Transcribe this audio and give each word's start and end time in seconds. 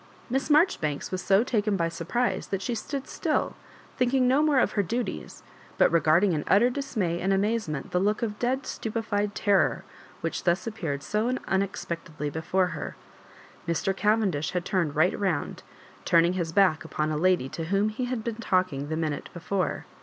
Miss 0.31 0.49
Marjoribanks 0.49 1.11
was 1.11 1.21
so 1.21 1.43
taken 1.43 1.77
by 1.77 1.87
surprise 1.87 2.47
that 2.47 2.63
she 2.63 2.73
stood 2.73 3.07
still, 3.07 3.53
thinking 3.97 4.27
no 4.27 4.41
more 4.41 4.57
of 4.57 4.71
her 4.71 4.81
duties, 4.81 5.43
but 5.77 5.91
regarding 5.91 6.33
in 6.33 6.43
utter 6.47 6.71
dismay 6.71 7.21
and 7.21 7.31
amazement 7.31 7.91
the 7.91 7.99
look 7.99 8.23
of 8.23 8.39
dead 8.39 8.65
stupefied 8.65 9.35
terror 9.35 9.83
which 10.21 10.43
thus 10.43 10.65
appeared 10.65 11.03
so 11.03 11.27
unex 11.31 11.85
pectedly 11.87 12.33
before 12.33 12.69
her. 12.73 12.95
Mr. 13.67 13.95
Cavendish 13.95 14.53
had 14.53 14.65
turned 14.65 14.95
right 14.95 15.15
round, 15.19 15.61
turning 16.03 16.33
his 16.33 16.51
back 16.51 16.83
upon 16.83 17.11
a 17.11 17.15
lady 17.15 17.47
to 17.49 17.65
whom 17.65 17.89
he 17.89 18.05
had 18.05 18.23
been 18.23 18.37
talking 18.37 18.89
the 18.89 18.97
minute 18.97 19.29
before. 19.35 19.85